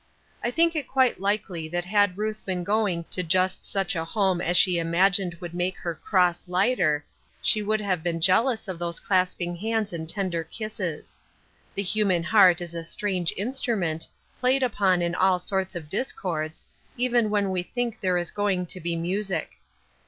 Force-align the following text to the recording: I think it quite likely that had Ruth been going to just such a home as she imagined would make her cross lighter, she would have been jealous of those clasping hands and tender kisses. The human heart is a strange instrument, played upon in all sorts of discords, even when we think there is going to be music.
I 0.43 0.49
think 0.49 0.75
it 0.75 0.87
quite 0.87 1.19
likely 1.19 1.69
that 1.69 1.85
had 1.85 2.17
Ruth 2.17 2.43
been 2.43 2.63
going 2.63 3.05
to 3.11 3.21
just 3.21 3.63
such 3.63 3.95
a 3.95 4.03
home 4.03 4.41
as 4.41 4.57
she 4.57 4.79
imagined 4.79 5.35
would 5.35 5.53
make 5.53 5.77
her 5.77 5.93
cross 5.93 6.47
lighter, 6.47 7.05
she 7.39 7.61
would 7.61 7.79
have 7.79 8.01
been 8.01 8.19
jealous 8.19 8.67
of 8.67 8.79
those 8.79 8.99
clasping 8.99 9.55
hands 9.57 9.93
and 9.93 10.09
tender 10.09 10.43
kisses. 10.43 11.19
The 11.75 11.83
human 11.83 12.23
heart 12.23 12.61
is 12.61 12.73
a 12.73 12.83
strange 12.83 13.31
instrument, 13.37 14.07
played 14.39 14.63
upon 14.63 15.03
in 15.03 15.13
all 15.13 15.37
sorts 15.37 15.75
of 15.75 15.87
discords, 15.87 16.65
even 16.97 17.29
when 17.29 17.51
we 17.51 17.61
think 17.61 17.99
there 17.99 18.17
is 18.17 18.31
going 18.31 18.65
to 18.65 18.79
be 18.79 18.95
music. 18.95 19.51